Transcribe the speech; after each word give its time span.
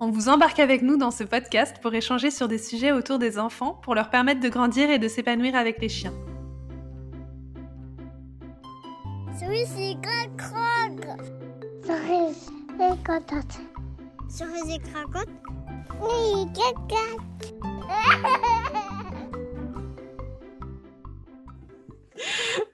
On 0.00 0.10
vous 0.10 0.28
embarque 0.28 0.58
avec 0.58 0.82
nous 0.82 0.96
dans 0.96 1.12
ce 1.12 1.22
podcast 1.22 1.76
pour 1.80 1.94
échanger 1.94 2.30
sur 2.30 2.48
des 2.48 2.58
sujets 2.58 2.90
autour 2.90 3.18
des 3.18 3.38
enfants 3.38 3.78
pour 3.82 3.94
leur 3.94 4.10
permettre 4.10 4.40
de 4.40 4.48
grandir 4.48 4.90
et 4.90 4.98
de 4.98 5.06
s'épanouir 5.06 5.54
avec 5.54 5.80
les 5.80 5.88
chiens. 5.88 6.12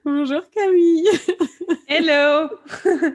Bonjour 0.03 0.41
Camille. 0.49 1.07
Hello. 1.87 2.49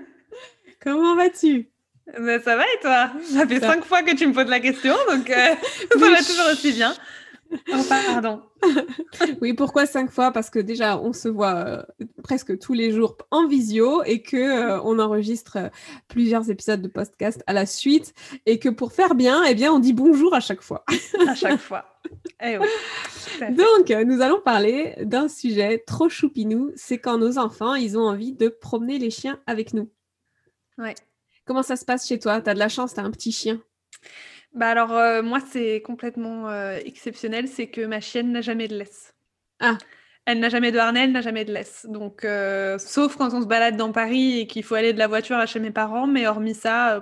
Comment 0.80 1.16
vas-tu? 1.16 1.68
Ça 2.16 2.56
va 2.56 2.64
et 2.64 2.80
toi? 2.80 3.10
Ça 3.22 3.46
fait 3.46 3.60
cinq 3.60 3.84
fois 3.84 4.02
que 4.02 4.14
tu 4.14 4.26
me 4.26 4.32
poses 4.32 4.48
la 4.48 4.60
question, 4.60 4.94
donc 5.10 5.28
euh, 5.30 5.34
ça 5.98 6.10
va 6.10 6.18
toujours 6.18 6.46
aussi 6.52 6.72
bien. 6.72 6.94
Oh, 7.52 7.82
pardon. 7.88 8.42
Oui, 9.40 9.52
pourquoi 9.52 9.86
cinq 9.86 10.10
fois? 10.10 10.32
Parce 10.32 10.50
que 10.50 10.58
déjà, 10.58 10.98
on 10.98 11.12
se 11.12 11.28
voit 11.28 11.54
euh, 11.54 11.82
presque 12.22 12.58
tous 12.58 12.72
les 12.72 12.90
jours 12.90 13.16
en 13.30 13.46
visio 13.46 14.02
et 14.04 14.22
que 14.22 14.36
euh, 14.36 14.80
on 14.82 14.98
enregistre 14.98 15.56
euh, 15.56 15.68
plusieurs 16.08 16.50
épisodes 16.50 16.82
de 16.82 16.88
podcast 16.88 17.42
à 17.46 17.52
la 17.52 17.66
suite 17.66 18.14
et 18.46 18.58
que 18.58 18.68
pour 18.68 18.92
faire 18.92 19.14
bien, 19.14 19.44
eh 19.44 19.54
bien, 19.54 19.72
on 19.72 19.78
dit 19.78 19.92
bonjour 19.92 20.34
à 20.34 20.40
chaque 20.40 20.62
fois. 20.62 20.84
À 21.26 21.34
chaque 21.34 21.60
fois. 21.60 21.84
Eh 22.40 22.56
oui. 22.56 22.66
Donc, 23.56 23.90
nous 24.06 24.20
allons 24.20 24.40
parler 24.40 24.94
d'un 25.00 25.26
sujet 25.26 25.82
trop 25.84 26.08
choupinou, 26.08 26.70
c'est 26.76 26.98
quand 26.98 27.18
nos 27.18 27.36
enfants, 27.36 27.74
ils 27.74 27.98
ont 27.98 28.02
envie 28.02 28.32
de 28.32 28.48
promener 28.48 28.98
les 28.98 29.10
chiens 29.10 29.40
avec 29.48 29.74
nous. 29.74 29.90
Ouais. 30.78 30.94
Comment 31.46 31.62
ça 31.62 31.76
se 31.76 31.84
passe 31.84 32.06
chez 32.06 32.18
toi? 32.18 32.40
T'as 32.40 32.54
de 32.54 32.58
la 32.58 32.68
chance, 32.68 32.94
t'as 32.94 33.02
un 33.02 33.10
petit 33.10 33.32
chien. 33.32 33.60
Bah 34.52 34.68
alors, 34.68 34.92
euh, 34.92 35.22
moi, 35.22 35.38
c'est 35.40 35.80
complètement 35.82 36.48
euh, 36.48 36.78
exceptionnel, 36.84 37.46
c'est 37.48 37.68
que 37.68 37.82
ma 37.82 38.00
chienne 38.00 38.32
n'a 38.32 38.40
jamais 38.40 38.68
de 38.68 38.76
laisse. 38.76 39.14
Ah. 39.60 39.78
Elle 40.26 40.40
n'a 40.40 40.48
jamais 40.48 40.72
de 40.72 40.78
harnais, 40.78 41.04
elle 41.04 41.12
n'a 41.12 41.20
jamais 41.20 41.44
de 41.44 41.52
laisse. 41.52 41.86
Donc, 41.88 42.24
euh, 42.24 42.78
sauf 42.78 43.16
quand 43.16 43.32
on 43.32 43.40
se 43.40 43.46
balade 43.46 43.76
dans 43.76 43.92
Paris 43.92 44.40
et 44.40 44.46
qu'il 44.48 44.64
faut 44.64 44.74
aller 44.74 44.92
de 44.92 44.98
la 44.98 45.06
voiture 45.06 45.36
à 45.36 45.46
chez 45.46 45.60
mes 45.60 45.70
parents, 45.70 46.08
mais 46.08 46.26
hormis 46.26 46.54
ça, 46.54 47.00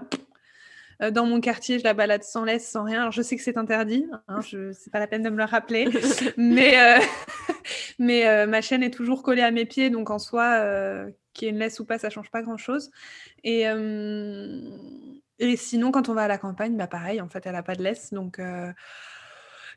euh, 1.01 1.11
dans 1.11 1.25
mon 1.25 1.41
quartier, 1.41 1.79
je 1.79 1.85
la 1.85 1.95
balade 1.95 2.23
sans 2.23 2.45
laisse, 2.45 2.71
sans 2.71 2.85
rien. 2.85 3.01
Alors, 3.01 3.13
je 3.13 3.23
sais 3.23 3.37
que 3.37 3.43
c'est 3.43 3.57
interdit, 3.57 4.07
hein, 4.29 4.41
je... 4.43 4.73
c'est 4.73 4.91
pas 4.93 4.99
la 4.99 5.07
peine 5.07 5.23
de 5.23 5.31
me 5.31 5.39
le 5.39 5.45
rappeler, 5.45 5.89
mais, 6.37 6.79
euh, 6.79 7.03
mais 7.99 8.47
ma 8.47 8.61
chienne 8.61 8.83
est 8.83 8.93
toujours 8.93 9.23
collée 9.23 9.43
à 9.43 9.51
mes 9.51 9.65
pieds, 9.65 9.89
donc 9.89 10.11
en 10.11 10.19
soi, 10.19 11.07
qu'il 11.35 11.47
y 11.47 11.49
ait 11.51 11.53
une 11.53 11.59
laisse 11.59 11.79
ou 11.81 11.85
pas, 11.85 11.99
ça 11.99 12.09
change 12.09 12.31
pas 12.31 12.41
grand-chose. 12.41 12.91
Et, 13.43 13.69
euh, 13.69 14.71
sinon, 15.57 15.91
quand 15.91 16.09
on 16.09 16.15
va 16.15 16.23
à 16.23 16.29
la 16.29 16.39
campagne, 16.39 16.77
bah 16.77 16.87
pareil, 16.87 17.21
en 17.21 17.29
fait, 17.29 17.45
elle 17.47 17.57
a 17.57 17.63
pas 17.63 17.75
de 17.75 17.83
laisse, 17.83 18.13
donc... 18.13 18.39
euh, 18.39 18.73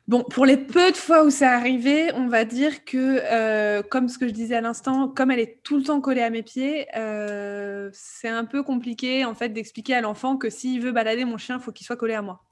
Bon, 0.06 0.24
pour 0.24 0.46
les 0.46 0.56
peu 0.56 0.90
de 0.90 0.96
fois 0.96 1.22
où 1.22 1.28
c'est 1.28 1.44
arrivé, 1.44 2.10
on 2.14 2.28
va 2.28 2.46
dire 2.46 2.86
que, 2.86 3.20
euh, 3.30 3.82
comme 3.82 4.08
ce 4.08 4.16
que 4.16 4.26
je 4.26 4.32
disais 4.32 4.54
à 4.54 4.62
l'instant, 4.62 5.06
comme 5.06 5.30
elle 5.30 5.38
est 5.38 5.62
tout 5.62 5.76
le 5.76 5.82
temps 5.82 6.00
collée 6.00 6.22
à 6.22 6.30
mes 6.30 6.42
pieds, 6.42 6.86
c'est 7.92 8.28
un 8.28 8.46
peu 8.46 8.62
compliqué 8.62 9.26
en 9.26 9.34
fait 9.34 9.50
d'expliquer 9.50 9.96
à 9.96 10.00
l'enfant 10.00 10.38
que 10.38 10.48
s'il 10.48 10.80
veut 10.80 10.92
balader 10.92 11.26
mon 11.26 11.36
chien, 11.36 11.58
il 11.58 11.62
faut 11.62 11.72
qu'il 11.72 11.84
soit 11.86 11.96
collé 11.98 12.14
à 12.14 12.22
moi. 12.22 12.42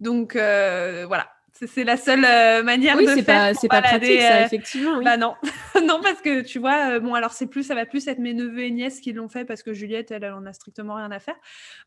Donc 0.00 0.34
voilà, 0.34 1.30
c'est 1.66 1.84
la 1.84 1.96
seule 1.96 2.24
euh, 2.24 2.62
manière 2.62 2.96
oui, 2.96 3.06
de 3.06 3.10
c'est 3.10 3.22
faire 3.22 3.52
pas, 3.52 3.54
c'est 3.54 3.68
pas 3.68 3.82
pratique, 3.82 4.20
ça, 4.20 4.36
euh, 4.36 4.44
effectivement. 4.46 4.98
Oui. 4.98 5.04
bah 5.04 5.16
non, 5.16 5.34
non 5.84 6.00
parce 6.02 6.20
que 6.20 6.42
tu 6.42 6.58
vois, 6.58 6.92
euh, 6.92 7.00
bon 7.00 7.14
alors 7.14 7.32
c'est 7.32 7.46
plus, 7.46 7.62
ça 7.64 7.74
va 7.74 7.86
plus 7.86 8.06
être 8.08 8.18
mes 8.18 8.34
neveux 8.34 8.60
et 8.64 8.70
nièces 8.70 9.00
qui 9.00 9.12
l'ont 9.12 9.28
fait 9.28 9.44
parce 9.44 9.62
que 9.62 9.72
Juliette, 9.72 10.10
elle, 10.10 10.24
elle 10.24 10.32
en 10.32 10.46
a 10.46 10.52
strictement 10.52 10.94
rien 10.94 11.10
à 11.10 11.18
faire. 11.18 11.36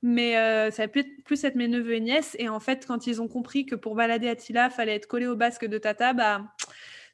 Mais 0.02 0.38
euh, 0.38 0.72
ça 0.72 0.84
va 0.84 0.88
plus, 0.88 1.06
plus 1.24 1.44
être 1.44 1.56
mes 1.56 1.68
neveux 1.68 1.94
et 1.94 2.00
nièces. 2.02 2.36
Et 2.40 2.50
en 2.50 2.60
fait, 2.60 2.86
quand 2.88 3.08
ils 3.08 3.22
ont 3.22 3.28
compris 3.28 3.66
que 3.66 3.76
pour 3.76 3.96
balader 3.96 4.28
Attila, 4.30 4.70
fallait 4.70 4.96
être 4.96 5.08
collé 5.08 5.28
au 5.28 5.36
basque 5.36 5.66
de 5.66 5.78
Tata, 5.78 6.14
bah 6.14 6.42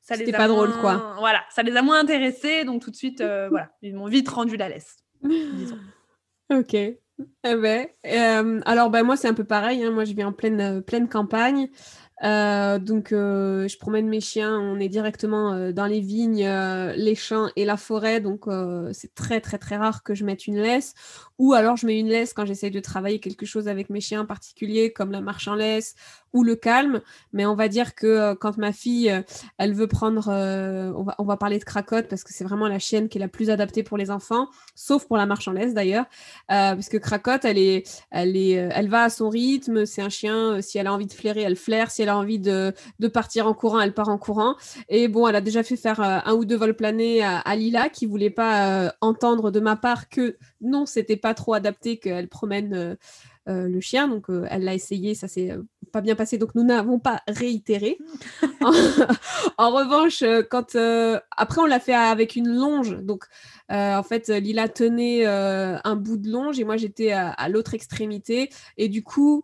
ça 0.01 0.15
les 0.15 0.33
a 0.33 0.37
pas 0.37 0.47
drôle, 0.47 0.69
moins- 0.69 0.79
quoi. 0.79 1.15
Voilà, 1.19 1.43
ça 1.49 1.63
les 1.63 1.75
a 1.75 1.81
moins 1.81 1.99
intéressés, 1.99 2.63
donc 2.63 2.81
tout 2.81 2.91
de 2.91 2.95
suite, 2.95 3.21
voilà, 3.49 3.69
ils 3.81 3.95
m'ont 3.95 4.07
vite 4.07 4.29
rendu 4.29 4.57
la 4.57 4.69
laisse. 4.69 4.97
disons. 5.23 5.77
Ok. 6.49 6.73
Eh 6.75 7.55
ben, 7.55 7.87
euh, 8.05 8.61
alors 8.65 8.89
ben, 8.89 9.03
moi 9.03 9.17
c'est 9.17 9.27
un 9.27 9.33
peu 9.33 9.43
pareil, 9.43 9.83
hein. 9.83 9.91
moi 9.91 10.05
je 10.05 10.13
vis 10.13 10.23
en 10.23 10.31
pleine, 10.33 10.61
euh, 10.61 10.81
pleine 10.81 11.09
campagne, 11.09 11.69
Euh, 12.23 12.79
donc 12.79 13.11
euh, 13.11 13.67
je 13.67 13.77
promène 13.77 14.07
mes 14.07 14.21
chiens, 14.21 14.59
on 14.59 14.79
est 14.79 14.89
directement 14.89 15.53
euh, 15.53 15.71
dans 15.71 15.85
les 15.85 15.99
vignes, 15.99 16.47
les 16.95 17.15
champs 17.15 17.49
et 17.55 17.63
la 17.63 17.77
forêt, 17.77 18.21
donc 18.21 18.45
c'est 18.91 19.13
très 19.13 19.41
très 19.41 19.57
très 19.57 19.77
rare 19.77 20.03
que 20.03 20.15
je 20.15 20.23
mette 20.23 20.47
une 20.47 20.57
laisse, 20.57 20.93
ou 21.37 21.53
alors 21.53 21.77
je 21.77 21.85
mets 21.85 21.99
une 21.99 22.07
laisse 22.07 22.33
quand 22.33 22.45
j'essaye 22.45 22.71
de 22.71 22.79
travailler 22.79 23.19
quelque 23.19 23.45
chose 23.45 23.67
avec 23.67 23.89
mes 23.89 24.01
chiens 24.01 24.21
en 24.21 24.25
particulier, 24.25 24.91
comme 24.91 25.11
la 25.11 25.21
marche 25.21 25.47
en 25.47 25.55
laisse 25.55 25.95
ou 26.33 26.43
le 26.43 26.55
calme, 26.55 27.01
mais 27.33 27.45
on 27.45 27.55
va 27.55 27.67
dire 27.67 27.95
que 27.95 28.33
quand 28.33 28.57
ma 28.57 28.71
fille, 28.71 29.13
elle 29.57 29.73
veut 29.73 29.87
prendre, 29.87 30.27
on, 30.29 31.23
va, 31.23 31.37
parler 31.37 31.57
de 31.57 31.63
cracotte 31.63 32.07
parce 32.09 32.23
que 32.23 32.33
c'est 32.33 32.43
vraiment 32.43 32.67
la 32.67 32.79
chienne 32.79 33.07
qui 33.07 33.17
est 33.17 33.21
la 33.21 33.29
plus 33.29 33.49
adaptée 33.49 33.81
pour 33.81 33.97
les 33.97 34.11
enfants, 34.11 34.47
sauf 34.75 35.07
pour 35.07 35.17
la 35.17 35.25
marche 35.25 35.47
en 35.47 35.53
laisse 35.53 35.73
d'ailleurs. 35.73 36.05
Parce 36.47 36.89
que 36.89 36.97
Cracotte, 36.97 37.45
elle 37.45 37.57
est, 37.57 37.87
elle 38.11 38.35
est, 38.35 38.51
elle 38.51 38.89
va 38.89 39.03
à 39.03 39.09
son 39.09 39.29
rythme. 39.29 39.85
C'est 39.85 40.01
un 40.01 40.09
chien. 40.09 40.61
Si 40.61 40.77
elle 40.77 40.87
a 40.87 40.93
envie 40.93 41.07
de 41.07 41.13
flairer, 41.13 41.41
elle 41.41 41.55
flaire. 41.55 41.89
Si 41.91 42.01
elle 42.01 42.06
a 42.09 42.17
envie 42.17 42.39
de, 42.39 42.73
de 42.99 43.07
partir 43.07 43.47
en 43.47 43.53
courant, 43.53 43.79
elle 43.79 43.93
part 43.93 44.09
en 44.09 44.17
courant. 44.17 44.55
Et 44.89 45.07
bon, 45.07 45.27
elle 45.27 45.35
a 45.35 45.41
déjà 45.41 45.63
fait 45.63 45.75
faire 45.75 46.01
euh, 46.01 46.19
un 46.25 46.33
ou 46.33 46.45
deux 46.45 46.57
vols 46.57 46.75
planés 46.75 47.23
à, 47.23 47.39
à 47.39 47.55
Lila, 47.55 47.89
qui 47.89 48.05
voulait 48.05 48.29
pas 48.29 48.85
euh, 48.85 48.89
entendre 49.01 49.51
de 49.51 49.59
ma 49.59 49.75
part 49.75 50.09
que 50.09 50.37
non, 50.61 50.85
c'était 50.85 51.17
pas 51.17 51.33
trop 51.33 51.53
adapté 51.53 51.97
qu'elle 51.97 52.27
promène 52.27 52.97
euh, 53.47 53.67
le 53.67 53.79
chien. 53.79 54.07
Donc, 54.07 54.25
elle 54.49 54.63
l'a 54.63 54.73
essayé. 54.73 55.15
Ça 55.15 55.27
s'est 55.27 55.55
pas 55.91 56.01
bien 56.01 56.15
passé. 56.15 56.37
Donc, 56.37 56.53
nous 56.55 56.63
n'avons 56.63 56.99
pas 56.99 57.21
réitéré. 57.27 57.97
en, 58.61 58.73
en 59.57 59.71
revanche, 59.71 60.23
quand 60.49 60.75
euh, 60.75 61.19
après, 61.35 61.61
on 61.61 61.65
l'a 61.65 61.79
fait 61.79 61.93
avec 61.93 62.35
une 62.35 62.49
longe. 62.49 62.97
Donc, 63.01 63.25
euh, 63.71 63.95
en 63.95 64.03
fait, 64.03 64.29
Lila 64.29 64.69
tenait 64.69 65.25
euh, 65.27 65.77
un 65.83 65.95
bout 65.95 66.17
de 66.17 66.29
longe 66.29 66.59
et 66.59 66.63
moi 66.63 66.77
j'étais 66.77 67.11
à, 67.11 67.29
à 67.29 67.49
l'autre 67.49 67.73
extrémité. 67.73 68.49
Et 68.77 68.87
du 68.89 69.03
coup, 69.03 69.43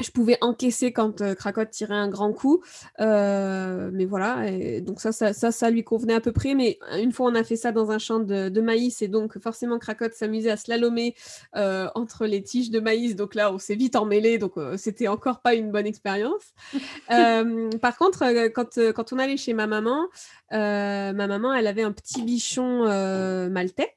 je 0.00 0.10
pouvais 0.10 0.38
encaisser 0.40 0.92
quand 0.92 1.20
euh, 1.20 1.34
Cracotte 1.34 1.70
tirait 1.70 1.94
un 1.94 2.08
grand 2.08 2.32
coup. 2.32 2.62
Euh, 3.00 3.90
mais 3.92 4.04
voilà, 4.04 4.48
et 4.50 4.80
donc 4.80 5.00
ça, 5.00 5.12
ça, 5.12 5.32
ça, 5.32 5.52
ça 5.52 5.70
lui 5.70 5.84
convenait 5.84 6.14
à 6.14 6.20
peu 6.20 6.32
près. 6.32 6.54
Mais 6.54 6.78
une 6.98 7.12
fois, 7.12 7.30
on 7.30 7.34
a 7.34 7.44
fait 7.44 7.56
ça 7.56 7.72
dans 7.72 7.90
un 7.90 7.98
champ 7.98 8.20
de, 8.20 8.48
de 8.48 8.60
maïs 8.60 9.02
et 9.02 9.08
donc 9.08 9.38
forcément, 9.38 9.78
Cracotte 9.78 10.14
s'amusait 10.14 10.50
à 10.50 10.56
slalomer 10.56 11.14
euh, 11.56 11.88
entre 11.94 12.26
les 12.26 12.42
tiges 12.42 12.70
de 12.70 12.80
maïs. 12.80 13.16
Donc 13.16 13.34
là, 13.34 13.52
on 13.52 13.58
s'est 13.58 13.74
vite 13.74 13.96
emmêlé, 13.96 14.38
donc 14.38 14.56
euh, 14.56 14.76
c'était 14.76 15.08
encore 15.08 15.40
pas 15.40 15.54
une 15.54 15.70
bonne 15.70 15.86
expérience. 15.86 16.52
Euh, 17.10 17.70
par 17.80 17.96
contre, 17.96 18.24
euh, 18.24 18.48
quand, 18.48 18.78
euh, 18.78 18.92
quand 18.92 19.12
on 19.12 19.18
allait 19.18 19.36
chez 19.36 19.52
ma 19.52 19.66
maman, 19.66 20.06
euh, 20.52 21.12
ma 21.12 21.26
maman, 21.26 21.52
elle 21.54 21.66
avait 21.66 21.82
un 21.82 21.92
petit 21.92 22.22
bichon 22.22 22.84
euh, 22.86 23.48
maltais. 23.48 23.94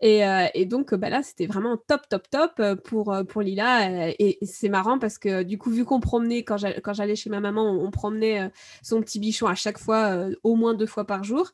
Et, 0.00 0.26
euh, 0.26 0.46
et 0.54 0.66
donc, 0.66 0.94
bah 0.94 1.08
là, 1.08 1.22
c'était 1.22 1.46
vraiment 1.46 1.76
top, 1.76 2.08
top, 2.08 2.28
top 2.30 2.52
euh, 2.60 2.76
pour, 2.76 3.12
euh, 3.12 3.24
pour 3.24 3.42
Lila. 3.42 4.10
Et, 4.18 4.38
c'est 4.42 4.68
marrant 4.68 4.98
parce 4.98 5.18
que 5.18 5.42
du 5.42 5.56
coup, 5.58 5.70
vu 5.70 5.84
qu'on 5.84 6.00
promenait, 6.00 6.44
quand 6.44 6.56
j'a- 6.58 6.80
quand 6.80 6.92
j'allais 6.92 7.16
chez 7.16 7.30
ma 7.30 7.40
maman, 7.40 7.70
on, 7.70 7.90
promenait 7.90 8.50
son 8.82 9.00
petit 9.00 9.18
bichon 9.20 9.46
à 9.46 9.54
chaque 9.54 9.78
fois, 9.78 10.26
au 10.42 10.56
moins 10.56 10.74
deux 10.74 10.86
fois 10.86 11.06
par 11.06 11.24
jour. 11.24 11.52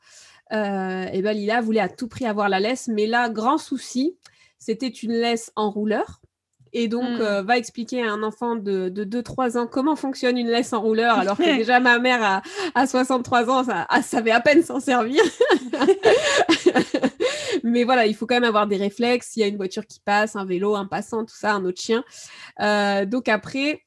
Et 0.53 1.23
ben 1.23 1.33
Lila 1.33 1.61
voulait 1.61 1.81
à 1.81 1.89
tout 1.89 2.09
prix 2.09 2.27
avoir 2.27 2.49
la 2.49 2.61
laisse. 2.61 2.89
Mais 2.89 3.07
là, 3.07 3.29
grand 3.31 3.59
souci, 3.59 4.17
c'était 4.59 4.89
une 4.89 5.13
laisse 5.13 5.53
en 5.57 5.71
rouleur. 5.71 6.21
Et 6.73 6.87
donc, 6.89 7.19
Mm. 7.19 7.21
euh, 7.23 7.43
va 7.43 7.57
expliquer 7.57 8.03
à 8.03 8.13
un 8.13 8.23
enfant 8.23 8.55
de, 8.57 8.89
de 8.89 9.05
2-3 9.05 9.59
ans 9.59 9.67
comment 9.67 9.97
fonctionne 9.97 10.39
une 10.39 10.49
laisse 10.49 10.73
en 10.73 10.81
rouleur, 10.81 11.19
alors 11.19 11.37
que 11.37 11.43
déjà 11.57 11.81
ma 11.81 11.99
mère 11.99 12.23
à, 12.23 12.43
à 12.75 12.87
63 12.87 13.51
ans, 13.51 13.65
ça, 13.65 13.87
elle 13.95 14.03
savait 14.03 14.31
à 14.31 14.41
peine 14.41 14.63
s'en 14.63 14.79
servir. 14.81 15.23
Mais 17.65 17.85
voilà, 17.85 18.07
il 18.07 18.15
faut 18.15 18.27
quand 18.27 18.37
même 18.37 18.45
avoir 18.45 18.67
des 18.67 18.77
réflexes. 18.77 19.29
S'il 19.31 19.41
y 19.41 19.45
a 19.45 19.49
une 19.49 19.57
voiture 19.57 19.87
qui 19.87 20.01
passe, 20.01 20.37
un 20.37 20.45
vélo, 20.45 20.77
un 20.77 20.87
passant, 20.87 21.25
tout 21.25 21.35
ça, 21.37 21.53
un 21.53 21.65
autre 21.65 21.81
chien. 21.81 22.05
Euh, 22.61 23.05
donc 23.05 23.29
après, 23.29 23.83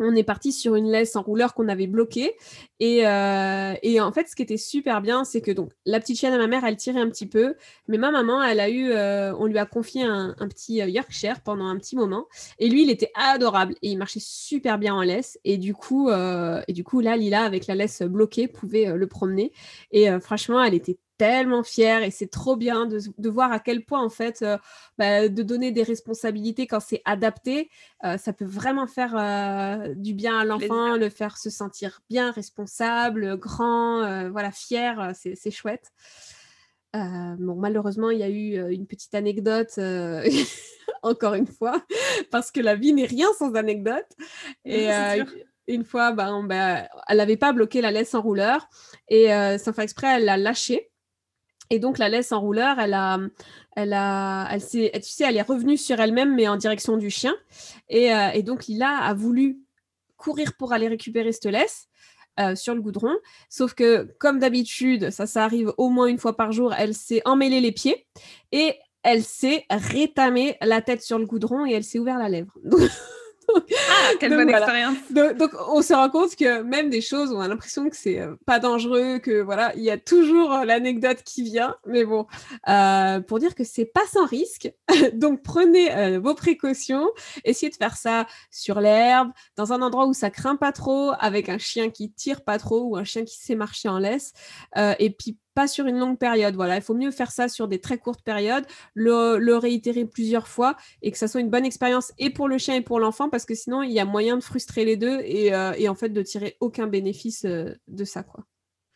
on 0.00 0.16
est 0.16 0.24
parti 0.24 0.52
sur 0.52 0.74
une 0.74 0.90
laisse 0.90 1.14
en 1.14 1.22
rouleur 1.22 1.54
qu'on 1.54 1.68
avait 1.68 1.86
bloquée. 1.86 2.34
Et, 2.80 3.06
euh, 3.06 3.74
et, 3.82 4.00
en 4.00 4.10
fait, 4.12 4.28
ce 4.28 4.34
qui 4.34 4.42
était 4.42 4.56
super 4.56 5.02
bien, 5.02 5.24
c'est 5.24 5.42
que 5.42 5.50
donc 5.50 5.72
la 5.84 6.00
petite 6.00 6.18
chienne 6.18 6.32
à 6.32 6.38
ma 6.38 6.46
mère, 6.46 6.64
elle 6.64 6.76
tirait 6.76 7.00
un 7.00 7.10
petit 7.10 7.26
peu, 7.26 7.54
mais 7.86 7.98
ma 7.98 8.10
maman, 8.10 8.42
elle 8.42 8.60
a 8.60 8.70
eu, 8.70 8.90
euh, 8.90 9.34
on 9.36 9.44
lui 9.44 9.58
a 9.58 9.66
confié 9.66 10.02
un, 10.02 10.34
petit 10.48 10.80
euh, 10.80 10.88
Yorkshire 10.88 11.42
pendant 11.42 11.66
un 11.66 11.76
petit 11.76 11.96
moment. 11.96 12.26
Et 12.58 12.68
lui, 12.68 12.82
il 12.82 12.90
était 12.90 13.12
adorable 13.14 13.74
et 13.82 13.90
il 13.90 13.98
marchait 13.98 14.20
super 14.22 14.78
bien 14.78 14.94
en 14.94 15.02
laisse. 15.02 15.38
Et 15.44 15.58
du 15.58 15.74
coup, 15.74 16.10
et 16.10 16.72
du 16.72 16.84
coup, 16.84 17.00
là, 17.00 17.16
Lila, 17.16 17.44
avec 17.44 17.66
la 17.66 17.74
laisse 17.74 18.02
bloquée, 18.02 18.48
pouvait 18.48 18.96
le 18.96 19.06
promener. 19.06 19.52
Et 19.92 20.08
franchement, 20.20 20.62
elle 20.62 20.74
était 20.74 20.98
tellement 21.20 21.62
fière 21.62 22.02
et 22.02 22.10
c'est 22.10 22.30
trop 22.30 22.56
bien 22.56 22.86
de, 22.86 22.98
de, 23.18 23.28
voir 23.28 23.52
à 23.52 23.60
quel 23.60 23.84
point 23.84 24.02
en 24.02 24.08
fait 24.08 24.40
euh, 24.40 24.56
bah, 24.96 25.28
de 25.28 25.42
donner 25.42 25.70
des 25.70 25.82
responsabilités 25.82 26.66
quand 26.66 26.80
c'est 26.80 27.02
adapté 27.04 27.68
euh, 28.04 28.16
ça 28.16 28.32
peut 28.32 28.46
vraiment 28.46 28.86
faire 28.86 29.14
euh, 29.18 29.92
du 29.96 30.14
bien 30.14 30.38
à 30.38 30.46
l'enfant 30.46 30.96
le 30.96 31.10
faire 31.10 31.36
se 31.36 31.50
sentir 31.50 32.00
bien 32.08 32.30
responsable 32.30 33.36
grand 33.36 34.30
voilà 34.30 34.50
fier 34.50 35.12
c'est 35.14 35.50
chouette. 35.50 35.90
Bon 36.94 37.54
malheureusement 37.54 38.08
il 38.08 38.18
y 38.18 38.22
a 38.22 38.30
eu 38.30 38.72
une 38.72 38.86
petite 38.86 39.14
anecdote 39.14 39.78
encore 41.02 41.34
une 41.34 41.46
fois 41.46 41.84
parce 42.30 42.50
que 42.50 42.60
la 42.60 42.76
vie 42.76 42.94
n'est 42.94 43.04
rien 43.04 43.28
sans 43.38 43.54
anecdote. 43.56 44.08
Et 44.64 44.88
une 45.66 45.84
fois, 45.84 46.10
ben, 46.12 46.42
ben, 46.42 46.88
elle 47.06 47.18
n'avait 47.18 47.36
pas 47.36 47.52
bloqué 47.52 47.80
la 47.80 47.92
laisse 47.92 48.14
en 48.14 48.22
rouleur 48.22 48.68
et 49.08 49.28
sans 49.58 49.72
faire 49.72 49.84
exprès, 49.84 50.16
elle 50.16 50.24
l'a 50.24 50.36
lâché. 50.36 50.89
Et 51.70 51.78
donc 51.78 51.98
la 51.98 52.08
laisse 52.08 52.32
en 52.32 52.40
rouleur, 52.40 52.78
elle 52.80 52.94
a, 52.94 53.18
elle 53.76 53.92
a, 53.92 54.48
elle 54.50 54.60
s'est, 54.60 54.90
tu 54.94 55.08
sais, 55.08 55.24
elle 55.24 55.36
est 55.36 55.42
revenue 55.42 55.76
sur 55.76 56.00
elle-même, 56.00 56.34
mais 56.34 56.48
en 56.48 56.56
direction 56.56 56.96
du 56.96 57.10
chien. 57.10 57.34
Et, 57.88 58.12
euh, 58.12 58.42
donc 58.42 58.66
Lila 58.66 58.98
a 58.98 59.14
voulu 59.14 59.60
courir 60.16 60.52
pour 60.58 60.72
aller 60.72 60.88
récupérer 60.88 61.32
cette 61.32 61.46
laisse. 61.46 61.86
Euh, 62.38 62.54
sur 62.54 62.74
le 62.74 62.80
goudron, 62.80 63.14
sauf 63.50 63.74
que 63.74 64.14
comme 64.18 64.38
d'habitude, 64.38 65.10
ça, 65.10 65.26
ça 65.26 65.44
arrive 65.44 65.74
au 65.76 65.90
moins 65.90 66.06
une 66.06 66.16
fois 66.16 66.36
par 66.36 66.52
jour, 66.52 66.72
elle 66.72 66.94
s'est 66.94 67.20
emmêlée 67.26 67.60
les 67.60 67.72
pieds 67.72 68.06
et 68.52 68.76
elle 69.02 69.22
s'est 69.22 69.66
rétamée 69.68 70.56
la 70.62 70.80
tête 70.80 71.02
sur 71.02 71.18
le 71.18 71.26
goudron 71.26 71.66
et 71.66 71.72
elle 71.72 71.84
s'est 71.84 71.98
ouvert 71.98 72.18
la 72.18 72.28
lèvre. 72.28 72.52
Ah, 73.90 74.12
quelle 74.18 74.34
bonne 74.34 74.48
expérience. 74.48 74.96
Donc, 75.10 75.50
on 75.68 75.82
se 75.82 75.92
rend 75.92 76.10
compte 76.10 76.36
que 76.36 76.62
même 76.62 76.90
des 76.90 77.00
choses 77.00 77.32
on 77.32 77.40
a 77.40 77.48
l'impression 77.48 77.88
que 77.88 77.96
c'est 77.96 78.20
euh, 78.20 78.34
pas 78.46 78.58
dangereux, 78.58 79.18
que 79.18 79.40
voilà, 79.40 79.72
il 79.76 79.82
y 79.82 79.90
a 79.90 79.98
toujours 79.98 80.52
euh, 80.52 80.64
l'anecdote 80.64 81.22
qui 81.24 81.42
vient. 81.42 81.76
Mais 81.86 82.04
bon, 82.04 82.26
euh, 82.68 83.20
pour 83.20 83.38
dire 83.38 83.54
que 83.54 83.64
c'est 83.64 83.84
pas 83.84 84.06
sans 84.12 84.26
risque. 84.26 84.72
donc 85.14 85.42
prenez 85.42 86.18
vos 86.18 86.34
précautions. 86.34 87.08
Essayez 87.44 87.70
de 87.70 87.76
faire 87.76 87.96
ça 87.96 88.26
sur 88.50 88.80
l'herbe, 88.80 89.30
dans 89.56 89.72
un 89.72 89.82
endroit 89.82 90.06
où 90.06 90.12
ça 90.12 90.30
craint 90.30 90.56
pas 90.56 90.72
trop, 90.72 91.12
avec 91.18 91.48
un 91.48 91.58
chien 91.58 91.90
qui 91.90 92.12
tire 92.12 92.42
pas 92.42 92.58
trop 92.58 92.82
ou 92.82 92.96
un 92.96 93.04
chien 93.04 93.24
qui 93.24 93.36
sait 93.36 93.54
marcher 93.54 93.88
en 93.88 93.98
laisse. 93.98 94.32
et 94.76 95.10
puis 95.10 95.38
sur 95.66 95.86
une 95.86 95.98
longue 95.98 96.18
période. 96.18 96.54
Voilà, 96.54 96.76
il 96.76 96.82
faut 96.82 96.94
mieux 96.94 97.10
faire 97.10 97.30
ça 97.30 97.48
sur 97.48 97.68
des 97.68 97.80
très 97.80 97.98
courtes 97.98 98.22
périodes, 98.22 98.64
le, 98.94 99.56
réitérer 99.56 100.04
plusieurs 100.04 100.48
fois 100.48 100.76
et 101.02 101.10
que 101.10 101.18
ça 101.18 101.28
soit 101.28 101.40
une 101.40 101.50
bonne 101.50 101.64
expérience 101.64 102.12
et 102.18 102.30
pour 102.30 102.48
le 102.48 102.58
chien 102.58 102.76
et 102.76 102.80
pour 102.80 103.00
l'enfant 103.00 103.28
parce 103.28 103.44
que 103.44 103.54
sinon 103.54 103.82
il 103.82 103.92
y 103.92 104.00
a 104.00 104.04
moyen 104.04 104.36
de 104.36 104.42
frustrer 104.42 104.84
les 104.84 104.96
deux 104.96 105.20
et, 105.24 105.54
euh, 105.54 105.72
en 105.88 105.94
fait 105.94 106.10
de 106.10 106.22
tirer 106.22 106.56
aucun 106.60 106.86
bénéfice 106.86 107.44
euh, 107.44 107.74
de 107.88 108.04
ça 108.04 108.22
quoi. 108.22 108.44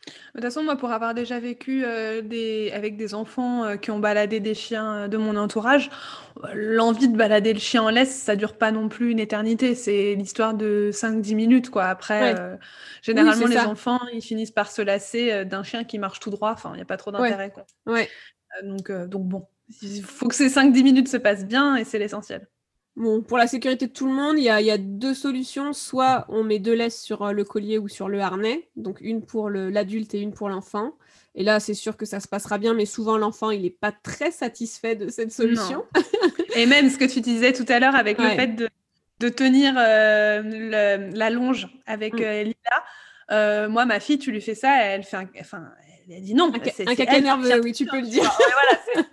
De 0.05 0.11
toute 0.33 0.41
façon, 0.41 0.63
moi, 0.63 0.75
pour 0.75 0.91
avoir 0.91 1.13
déjà 1.13 1.39
vécu 1.39 1.83
euh, 1.83 2.21
des... 2.21 2.71
avec 2.73 2.95
des 2.97 3.13
enfants 3.15 3.63
euh, 3.63 3.75
qui 3.77 3.89
ont 3.89 3.99
baladé 3.99 4.39
des 4.39 4.53
chiens 4.53 4.95
euh, 4.95 5.07
de 5.07 5.17
mon 5.17 5.35
entourage, 5.35 5.89
l'envie 6.53 7.07
de 7.07 7.17
balader 7.17 7.53
le 7.53 7.59
chien 7.59 7.81
en 7.81 7.89
laisse, 7.89 8.13
ça 8.13 8.35
dure 8.35 8.57
pas 8.57 8.71
non 8.71 8.87
plus 8.87 9.11
une 9.11 9.19
éternité. 9.19 9.73
C'est 9.73 10.15
l'histoire 10.15 10.53
de 10.53 10.91
5-10 10.93 11.35
minutes, 11.35 11.69
quoi. 11.69 11.85
Après, 11.85 12.35
généralement, 13.01 13.47
les 13.47 13.57
enfants, 13.57 14.01
ils 14.13 14.21
finissent 14.21 14.51
par 14.51 14.69
se 14.69 14.81
lasser 14.81 15.45
d'un 15.45 15.63
chien 15.63 15.83
qui 15.83 15.97
marche 15.97 16.19
tout 16.19 16.29
droit. 16.29 16.51
Enfin, 16.51 16.71
il 16.73 16.77
n'y 16.77 16.81
a 16.81 16.85
pas 16.85 16.97
trop 16.97 17.11
d'intérêt, 17.11 17.51
quoi. 17.51 17.65
Ouais. 17.85 18.09
donc, 18.63 18.91
donc, 18.91 19.23
bon, 19.23 19.47
il 19.81 20.03
faut 20.03 20.27
que 20.27 20.35
ces 20.35 20.49
5-10 20.49 20.83
minutes 20.83 21.07
se 21.07 21.17
passent 21.17 21.45
bien 21.45 21.77
et 21.77 21.83
c'est 21.83 21.99
l'essentiel. 21.99 22.47
Bon, 22.95 23.21
pour 23.21 23.37
la 23.37 23.45
sécurité 23.47 23.87
de 23.87 23.91
tout 23.91 24.07
le 24.07 24.13
monde, 24.13 24.37
il 24.37 24.43
y 24.43 24.49
a, 24.49 24.77
deux 24.77 25.13
solutions. 25.13 25.73
Soit 25.73 26.25
on 26.29 26.43
met 26.43 26.59
deux 26.59 26.73
laisses 26.73 27.01
sur 27.01 27.23
euh, 27.23 27.31
le 27.33 27.43
collier 27.43 27.77
ou 27.77 27.89
sur 27.89 28.07
le 28.07 28.21
harnais, 28.21 28.69
donc 28.77 29.01
une 29.01 29.21
pour 29.21 29.49
l'adulte 29.49 30.13
et 30.13 30.19
une 30.19 30.33
pour 30.33 30.47
l'enfant. 30.47 30.93
Et 31.35 31.43
là, 31.43 31.59
c'est 31.59 31.73
sûr 31.73 31.97
que 31.97 32.05
ça 32.05 32.21
se 32.21 32.29
passera 32.29 32.57
bien, 32.57 32.73
mais 32.73 32.85
souvent 32.85 33.17
l'enfant, 33.17 33.51
il 33.51 33.63
n'est 33.63 33.69
pas 33.69 33.91
très 33.91 34.31
satisfait 34.31 34.95
de 34.95 35.09
cette 35.09 35.33
solution. 35.33 35.83
et 36.55 36.65
même 36.65 36.89
ce 36.89 36.97
que 36.97 37.03
tu 37.03 37.19
disais 37.19 37.51
tout 37.51 37.65
à 37.67 37.79
l'heure 37.79 37.95
avec 37.95 38.17
le 38.17 38.29
fait 38.29 38.55
de, 38.55 39.29
tenir 39.29 39.73
euh, 39.77 41.11
la 41.13 41.29
longe 41.29 41.67
avec 41.85 42.13
mm. 42.13 42.23
euh, 42.23 42.43
Lila. 42.43 43.67
moi, 43.67 43.85
ma 43.85 43.99
fille, 43.99 44.19
tu 44.19 44.31
lui 44.31 44.39
fais 44.39 44.55
ça, 44.55 44.81
elle 44.83 45.03
fait 45.03 45.17
un, 45.17 45.27
enfin, 45.41 45.65
elle 46.09 46.21
dit 46.21 46.33
non. 46.33 46.49
Un, 46.53 46.95
caca 46.95 47.19
nerveux, 47.19 47.59
oui, 47.61 47.73
tu 47.73 47.85
peux 47.85 47.99
le 47.99 48.07
dire. 48.07 48.23
voilà, 48.93 49.09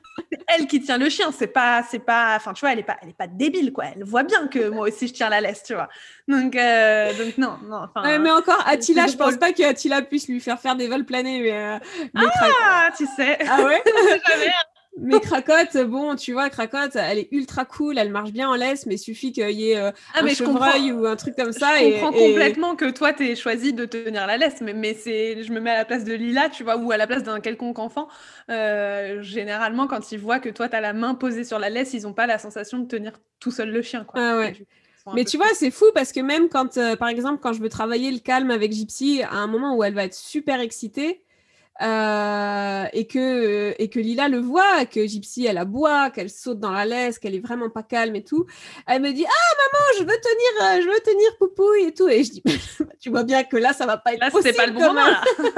elle 0.56 0.66
qui 0.66 0.80
tient 0.80 0.98
le 0.98 1.08
chien. 1.08 1.30
C'est 1.32 1.46
pas, 1.46 1.82
c'est 1.88 1.98
pas, 1.98 2.36
enfin, 2.36 2.52
tu 2.52 2.60
vois, 2.60 2.72
elle 2.72 2.80
est 2.80 2.84
pas, 2.84 2.96
elle 3.02 3.10
est 3.10 3.16
pas 3.16 3.26
débile, 3.26 3.72
quoi. 3.72 3.84
Elle 3.94 4.04
voit 4.04 4.22
bien 4.22 4.46
que 4.48 4.68
moi 4.68 4.88
aussi 4.88 5.08
je 5.08 5.12
tiens 5.14 5.28
la 5.28 5.40
laisse, 5.40 5.62
tu 5.62 5.74
vois. 5.74 5.88
Donc, 6.28 6.56
euh, 6.56 7.12
donc 7.14 7.38
non, 7.38 7.58
non. 7.64 7.88
mais 8.20 8.30
encore, 8.30 8.62
Attila, 8.66 9.06
je 9.06 9.16
pense 9.16 9.36
pas 9.36 9.52
que 9.52 9.62
Attila 9.62 10.02
puisse 10.02 10.28
lui 10.28 10.40
faire 10.40 10.60
faire 10.60 10.76
des 10.76 10.88
vols 10.88 11.04
planés, 11.04 11.40
mais. 11.40 11.52
Euh, 11.52 11.78
ah, 12.14 12.90
tu 12.96 13.06
sais. 13.06 13.38
Ah 13.48 13.62
ouais. 13.62 13.82
Mais 14.98 15.20
Cracotte, 15.20 15.76
bon, 15.86 16.16
tu 16.16 16.32
vois, 16.32 16.50
Cracotte, 16.50 16.96
elle 16.96 17.18
est 17.18 17.28
ultra 17.32 17.64
cool, 17.64 17.96
elle 17.96 18.10
marche 18.10 18.30
bien 18.30 18.48
en 18.48 18.54
laisse, 18.54 18.84
mais 18.84 18.96
il 18.96 18.98
suffit 18.98 19.32
qu'il 19.32 19.50
y 19.50 19.70
ait 19.70 19.78
euh, 19.78 19.90
ah, 20.14 20.20
un 20.22 20.28
chevreuil 20.28 20.92
ou 20.92 21.06
un 21.06 21.16
truc 21.16 21.34
comme 21.34 21.52
ça. 21.52 21.78
Je 21.78 21.92
comprends 21.92 22.12
complètement 22.12 22.76
que 22.76 22.90
toi, 22.90 23.14
tu 23.14 23.26
aies 23.26 23.36
choisi 23.36 23.72
de 23.72 23.86
tenir 23.86 24.26
la 24.26 24.36
laisse, 24.36 24.60
mais, 24.60 24.74
mais 24.74 24.92
c'est, 24.92 25.42
je 25.42 25.52
me 25.52 25.60
mets 25.60 25.70
à 25.70 25.78
la 25.78 25.84
place 25.86 26.04
de 26.04 26.12
Lila, 26.12 26.50
tu 26.50 26.62
vois, 26.62 26.76
ou 26.76 26.92
à 26.92 26.98
la 26.98 27.06
place 27.06 27.22
d'un 27.22 27.40
quelconque 27.40 27.78
enfant. 27.78 28.08
Euh, 28.50 29.22
généralement, 29.22 29.86
quand 29.86 30.12
ils 30.12 30.18
voient 30.18 30.40
que 30.40 30.50
toi, 30.50 30.68
tu 30.68 30.76
as 30.76 30.80
la 30.80 30.92
main 30.92 31.14
posée 31.14 31.44
sur 31.44 31.58
la 31.58 31.70
laisse, 31.70 31.94
ils 31.94 32.02
n'ont 32.02 32.12
pas 32.12 32.26
la 32.26 32.38
sensation 32.38 32.78
de 32.78 32.86
tenir 32.86 33.12
tout 33.40 33.50
seul 33.50 33.70
le 33.70 33.80
chien. 33.80 34.04
Quoi. 34.04 34.20
Ah 34.22 34.36
ouais. 34.36 34.54
Mais 35.14 35.24
tu 35.24 35.36
vois, 35.36 35.48
c'est 35.54 35.70
fou 35.70 35.86
parce 35.94 36.12
que 36.12 36.20
même 36.20 36.48
quand, 36.48 36.76
euh, 36.76 36.96
par 36.96 37.08
exemple, 37.08 37.40
quand 37.42 37.52
je 37.52 37.60
veux 37.60 37.68
travailler 37.68 38.10
le 38.12 38.18
calme 38.18 38.50
avec 38.50 38.72
Gypsy, 38.72 39.22
à 39.22 39.36
un 39.36 39.46
moment 39.46 39.74
où 39.74 39.82
elle 39.82 39.94
va 39.94 40.04
être 40.04 40.14
super 40.14 40.60
excitée, 40.60 41.22
euh, 41.80 42.84
et 42.92 43.06
que 43.06 43.74
et 43.78 43.88
que 43.88 43.98
Lila 43.98 44.28
le 44.28 44.38
voit, 44.38 44.84
que 44.84 45.06
Gypsy 45.06 45.46
elle 45.46 45.56
aboie, 45.56 46.10
qu'elle 46.10 46.28
saute 46.28 46.60
dans 46.60 46.70
la 46.70 46.84
laisse, 46.84 47.18
qu'elle 47.18 47.34
est 47.34 47.40
vraiment 47.40 47.70
pas 47.70 47.82
calme 47.82 48.14
et 48.14 48.22
tout. 48.22 48.44
Elle 48.86 49.00
me 49.00 49.10
dit 49.10 49.24
ah 49.24 49.56
maman 49.58 49.84
je 49.98 50.00
veux 50.00 50.20
tenir 50.20 50.64
euh, 50.64 50.82
je 50.82 50.86
veux 50.86 51.00
tenir 51.00 51.36
Poupouille 51.38 51.84
et 51.86 51.94
tout 51.94 52.08
et 52.08 52.24
je 52.24 52.32
dis 52.32 52.42
tu 53.00 53.08
vois 53.08 53.22
bien 53.22 53.42
que 53.44 53.56
là 53.56 53.72
ça 53.72 53.86
va 53.86 53.96
pas 53.96 54.12
être 54.12 54.20
là, 54.20 54.30
possible 54.30 54.54
pas 54.54 54.66
le 54.66 54.72
bon 54.72 54.80
moment. 54.80 55.00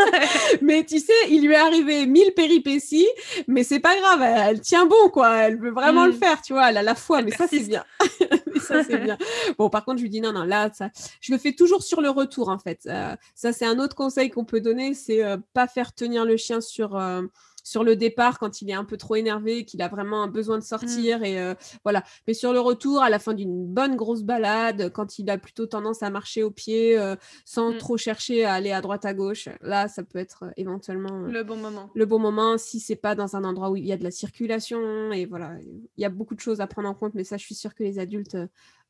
mais 0.63 0.85
tu 0.85 1.01
sais 1.01 1.13
il 1.31 1.47
lui 1.47 1.53
est 1.53 1.57
arrivé 1.57 2.07
mille 2.07 2.33
péripéties 2.33 3.09
mais 3.49 3.65
c'est 3.65 3.81
pas 3.81 3.97
grave 3.97 4.23
elle, 4.23 4.61
tient 4.61 4.87
bon 4.87 5.09
quoi 5.13 5.37
elle 5.39 5.59
veut 5.59 5.73
vraiment 5.73 6.07
le 6.07 6.13
mm. 6.13 6.19
faire 6.19 6.43
tu 6.43 6.53
vois 6.53 6.71
elle 6.71 6.77
a 6.77 6.83
la 6.83 6.95
foi 6.95 7.23
mais 7.23 7.33
ça 7.33 7.47
c'est 7.51 7.67
bien 7.67 7.85
ça 8.61 8.83
c'est 8.85 8.99
bien. 8.99 9.19
Bon 9.59 9.71
par 9.71 9.85
contre 9.85 9.99
je 9.99 10.03
lui 10.03 10.11
dis 10.11 10.21
non 10.21 10.33
non 10.33 10.45
là 10.45 10.71
ça 10.73 10.91
je 11.21 11.33
le 11.33 11.39
fais 11.39 11.53
toujours 11.53 11.83
sur 11.83 12.01
le 12.01 12.11
retour 12.11 12.49
en 12.49 12.59
fait. 12.59 12.81
Euh, 12.87 13.15
ça 13.35 13.53
c'est 13.53 13.67
un 13.67 13.79
autre 13.79 13.97
conseil 13.97 14.31
qu'on 14.31 14.45
peut 14.45 14.61
donner 14.61 14.95
c'est 14.95 15.23
pas 15.53 15.67
faire 15.67 15.93
tenir 15.95 16.25
le 16.25 16.37
chien 16.37 16.61
sur, 16.61 16.97
euh, 16.97 17.23
sur 17.65 17.83
le 17.83 17.97
départ 17.97 18.39
quand 18.39 18.63
il 18.63 18.71
est 18.71 18.75
un 18.75 18.85
peu 18.85 18.97
trop 18.97 19.17
énervé, 19.17 19.65
qu'il 19.65 19.83
a 19.83 19.89
vraiment 19.89 20.23
un 20.23 20.29
besoin 20.29 20.59
de 20.59 20.63
sortir. 20.63 21.21
Mm. 21.21 21.25
Et 21.25 21.41
euh, 21.41 21.55
voilà. 21.83 22.05
Mais 22.29 22.35
sur 22.35 22.53
le 22.53 22.61
retour, 22.61 23.03
à 23.03 23.11
la 23.11 23.19
fin 23.19 23.35
d'une 23.35 23.67
bonne 23.67 23.97
grosse 23.97 24.23
balade, 24.23 24.93
quand 24.93 25.19
il 25.19 25.29
a 25.31 25.39
plutôt 25.39 25.67
tendance 25.67 26.03
à 26.03 26.11
marcher 26.11 26.43
au 26.43 26.51
pied 26.51 26.97
euh, 26.97 27.17
sans 27.45 27.73
mm. 27.73 27.79
trop 27.79 27.97
chercher 27.97 28.45
à 28.45 28.53
aller 28.53 28.71
à 28.71 28.81
droite 28.81 29.05
à 29.07 29.15
gauche, 29.15 29.49
là, 29.63 29.89
ça 29.89 30.05
peut 30.05 30.19
être 30.19 30.45
éventuellement 30.57 31.23
le 31.23 31.43
bon 31.43 31.57
moment. 31.57 31.91
Le 31.95 32.05
bon 32.05 32.19
moment 32.19 32.59
si 32.59 32.79
c'est 32.79 32.97
pas 32.97 33.15
dans 33.15 33.35
un 33.35 33.45
endroit 33.45 33.71
où 33.71 33.77
il 33.77 33.87
y 33.87 33.93
a 33.93 33.97
de 33.97 34.05
la 34.05 34.11
circulation. 34.11 35.11
Et 35.13 35.25
voilà, 35.25 35.57
il 35.63 36.01
y 36.01 36.05
a 36.05 36.11
beaucoup 36.11 36.35
de 36.35 36.41
choses 36.41 36.61
à 36.61 36.67
prendre 36.67 36.89
en 36.89 36.95
compte. 36.95 37.15
Mais 37.15 37.25
ça, 37.25 37.39
je 37.39 37.45
suis 37.45 37.55
sûre 37.55 37.75
que 37.75 37.83
les 37.83 37.99
adultes 37.99 38.37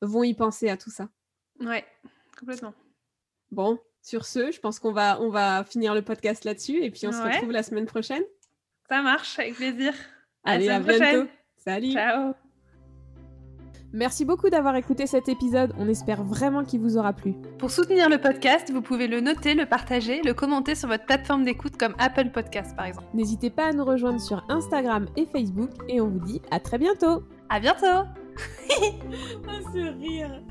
vont 0.02 0.24
y 0.24 0.34
penser 0.34 0.68
à 0.68 0.76
tout 0.76 0.90
ça. 0.90 1.08
Ouais, 1.60 1.84
complètement. 2.36 2.74
Bon, 3.52 3.78
sur 4.02 4.24
ce, 4.24 4.50
je 4.50 4.58
pense 4.58 4.80
qu'on 4.80 4.92
va, 4.92 5.20
on 5.20 5.30
va 5.30 5.64
finir 5.64 5.94
le 5.94 6.02
podcast 6.02 6.44
là-dessus 6.44 6.82
et 6.82 6.90
puis 6.90 7.06
on 7.06 7.12
se 7.12 7.22
retrouve 7.22 7.52
la 7.52 7.62
semaine 7.62 7.86
prochaine. 7.86 8.24
Ça 8.88 9.02
marche, 9.02 9.38
avec 9.38 9.54
plaisir. 9.54 9.92
Allez, 10.44 10.68
à, 10.68 10.80
bientôt. 10.80 11.28
Salut. 11.56 11.92
Ciao. 11.92 12.34
Merci 13.94 14.24
beaucoup 14.24 14.50
d'avoir 14.50 14.74
écouté 14.74 15.06
cet 15.06 15.28
épisode, 15.28 15.72
on 15.78 15.88
espère 15.88 16.24
vraiment 16.24 16.64
qu'il 16.64 16.80
vous 16.80 16.98
aura 16.98 17.12
plu. 17.12 17.34
Pour 17.60 17.70
soutenir 17.70 18.08
le 18.08 18.18
podcast, 18.18 18.72
vous 18.72 18.82
pouvez 18.82 19.06
le 19.06 19.20
noter, 19.20 19.54
le 19.54 19.66
partager, 19.66 20.20
le 20.24 20.34
commenter 20.34 20.74
sur 20.74 20.88
votre 20.88 21.06
plateforme 21.06 21.44
d'écoute 21.44 21.76
comme 21.76 21.94
Apple 22.00 22.30
Podcast 22.30 22.74
par 22.74 22.86
exemple. 22.86 23.06
N'hésitez 23.14 23.50
pas 23.50 23.66
à 23.66 23.72
nous 23.72 23.84
rejoindre 23.84 24.20
sur 24.20 24.44
Instagram 24.48 25.06
et 25.16 25.26
Facebook 25.26 25.70
et 25.88 26.00
on 26.00 26.08
vous 26.08 26.26
dit 26.26 26.42
à 26.50 26.58
très 26.58 26.78
bientôt. 26.78 27.22
À 27.48 27.60
bientôt. 27.60 27.86
ah, 27.86 29.60
ce 29.72 29.96
rire. 29.96 30.42